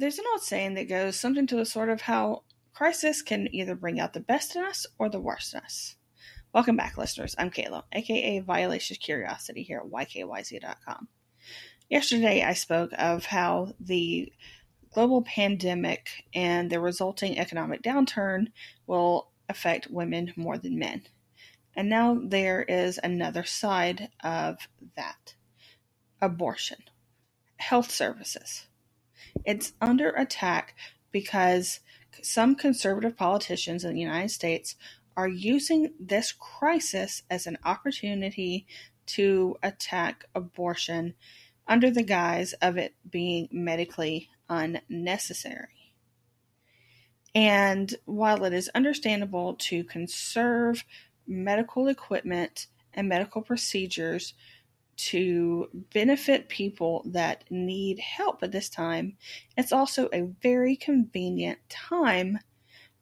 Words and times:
there's 0.00 0.18
an 0.18 0.24
old 0.32 0.42
saying 0.42 0.74
that 0.74 0.88
goes 0.88 1.14
something 1.14 1.46
to 1.46 1.56
the 1.56 1.66
sort 1.66 1.90
of 1.90 2.00
how 2.00 2.42
crisis 2.72 3.20
can 3.20 3.54
either 3.54 3.74
bring 3.74 4.00
out 4.00 4.14
the 4.14 4.20
best 4.20 4.56
in 4.56 4.64
us 4.64 4.86
or 4.98 5.10
the 5.10 5.20
worst 5.20 5.52
in 5.52 5.60
us. 5.60 5.96
Welcome 6.54 6.74
back, 6.74 6.96
listeners. 6.96 7.34
I'm 7.36 7.50
Kayla, 7.50 7.82
aka 7.92 8.38
Violacious 8.40 8.96
Curiosity 8.96 9.62
here 9.62 9.82
at 9.84 9.90
YKYZ.com. 9.90 11.08
Yesterday, 11.90 12.42
I 12.42 12.54
spoke 12.54 12.92
of 12.96 13.26
how 13.26 13.74
the 13.78 14.32
global 14.94 15.20
pandemic 15.20 16.08
and 16.34 16.70
the 16.70 16.80
resulting 16.80 17.38
economic 17.38 17.82
downturn 17.82 18.46
will 18.86 19.30
affect 19.50 19.90
women 19.90 20.32
more 20.34 20.56
than 20.56 20.78
men. 20.78 21.02
And 21.76 21.90
now 21.90 22.18
there 22.24 22.62
is 22.62 22.98
another 23.04 23.44
side 23.44 24.08
of 24.24 24.56
that 24.96 25.34
abortion, 26.22 26.78
health 27.58 27.90
services. 27.90 28.66
It's 29.44 29.72
under 29.80 30.10
attack 30.10 30.74
because 31.12 31.80
some 32.22 32.54
conservative 32.54 33.16
politicians 33.16 33.84
in 33.84 33.94
the 33.94 34.00
United 34.00 34.30
States 34.30 34.76
are 35.16 35.28
using 35.28 35.92
this 35.98 36.32
crisis 36.32 37.22
as 37.30 37.46
an 37.46 37.58
opportunity 37.64 38.66
to 39.06 39.56
attack 39.62 40.24
abortion 40.34 41.14
under 41.66 41.90
the 41.90 42.02
guise 42.02 42.52
of 42.54 42.76
it 42.76 42.94
being 43.08 43.48
medically 43.50 44.28
unnecessary. 44.48 45.94
And 47.34 47.94
while 48.06 48.44
it 48.44 48.52
is 48.52 48.70
understandable 48.74 49.54
to 49.54 49.84
conserve 49.84 50.84
medical 51.26 51.86
equipment 51.86 52.66
and 52.92 53.08
medical 53.08 53.42
procedures 53.42 54.34
to 55.08 55.68
benefit 55.94 56.48
people 56.48 57.02
that 57.06 57.44
need 57.50 57.98
help 57.98 58.42
at 58.42 58.52
this 58.52 58.68
time, 58.68 59.16
it's 59.56 59.72
also 59.72 60.08
a 60.12 60.28
very 60.42 60.76
convenient 60.76 61.58
time 61.68 62.38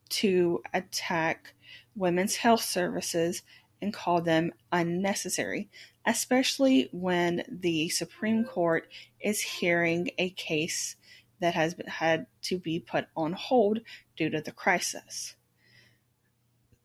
to 0.09 0.63
attack 0.75 1.55
women's 1.97 2.37
health 2.37 2.63
services 2.63 3.43
and 3.83 3.93
call 3.93 4.21
them 4.21 4.53
unnecessary, 4.73 5.69
especially 6.07 6.89
when 6.93 7.43
the 7.49 7.89
Supreme 7.89 8.45
Court 8.45 8.89
is 9.21 9.41
hearing 9.41 10.11
a 10.19 10.31
case 10.31 10.97
that 11.41 11.55
has 11.55 11.75
been, 11.75 11.87
had 11.87 12.27
to 12.43 12.59
be 12.59 12.81
put 12.81 13.07
on 13.17 13.33
hold 13.33 13.81
due 14.17 14.31
to 14.31 14.41
the 14.41 14.53
crisis. 14.53 15.35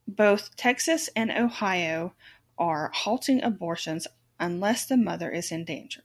Both 0.07 0.55
Texas 0.55 1.09
and 1.15 1.31
Ohio 1.31 2.13
are 2.57 2.91
halting 2.93 3.43
abortions 3.43 4.07
unless 4.39 4.85
the 4.85 4.97
mother 4.97 5.31
is 5.31 5.51
in 5.51 5.65
danger. 5.65 6.03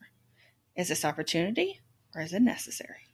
Is 0.76 0.88
this 0.88 1.04
opportunity 1.04 1.80
or 2.14 2.22
is 2.22 2.32
it 2.32 2.42
necessary? 2.42 3.07